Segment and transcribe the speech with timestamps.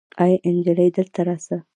[0.23, 1.57] آې انجلۍ دلته راسه